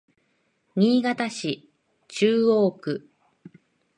[0.75, 1.69] 新潟市
[2.07, 3.07] 中央区